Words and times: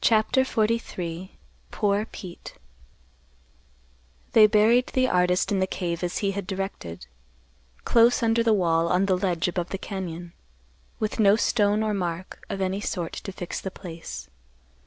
CHAPTER 0.00 0.44
XLIII. 0.44 1.36
POOR 1.70 2.06
PETE. 2.06 2.54
They 4.32 4.46
buried 4.46 4.86
the 4.94 5.10
artist 5.10 5.52
in 5.52 5.60
the 5.60 5.66
cave 5.66 6.02
as 6.02 6.16
he 6.24 6.30
had 6.30 6.46
directed, 6.46 7.06
close 7.84 8.22
under 8.22 8.42
the 8.42 8.54
wall 8.54 8.88
on 8.88 9.04
the 9.04 9.18
ledge 9.18 9.46
above 9.46 9.68
the 9.68 9.78
cañon, 9.78 10.32
with 10.98 11.20
no 11.20 11.36
stone 11.36 11.82
or 11.82 11.92
mark 11.92 12.46
of 12.48 12.62
any 12.62 12.80
sort 12.80 13.12
to 13.12 13.30
fix 13.32 13.60
the 13.60 13.70
place. 13.70 14.30